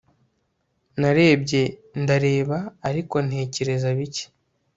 Narebye 0.99 1.61
ndareba 2.01 2.57
ariko 2.89 3.15
ntekereza 3.27 3.89
bike 3.97 4.25